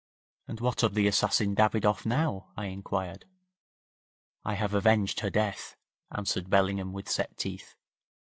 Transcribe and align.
'And 0.47 0.59
what 0.61 0.81
of 0.81 0.95
the 0.95 1.05
assassin 1.05 1.53
Davidoff 1.53 2.07
now?' 2.07 2.49
I 2.57 2.65
inquired. 2.65 3.25
'I 4.43 4.55
have 4.55 4.73
avenged 4.73 5.19
her 5.19 5.29
death,' 5.29 5.75
answered 6.09 6.49
Bellingham 6.49 6.91
with 6.91 7.07
set 7.07 7.37
teeth. 7.37 7.75